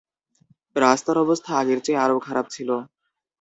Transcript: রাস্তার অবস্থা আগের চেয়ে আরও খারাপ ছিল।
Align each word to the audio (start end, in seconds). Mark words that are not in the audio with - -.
রাস্তার 0.75 1.17
অবস্থা 1.17 1.51
আগের 1.57 1.79
চেয়ে 1.83 2.01
আরও 2.05 2.17
খারাপ 2.19 2.45
ছিল। 2.51 2.69